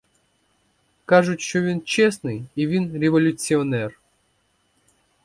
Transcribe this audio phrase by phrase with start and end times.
[1.05, 3.99] Кажуть, що він чесний і він революціонер.